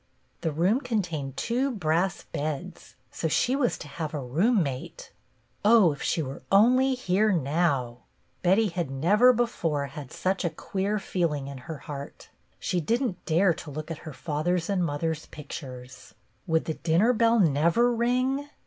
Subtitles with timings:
[0.41, 5.11] The room contained two brass beds, so she was to have a roommate!
[5.63, 7.99] Oh, if she were only here now!
[8.41, 12.31] Betty had never before had such a queer feeling in her heart.
[12.59, 16.15] She did n't dare to look at her father's and mother's pictures.
[16.47, 18.49] Would the dinner bell never ring.?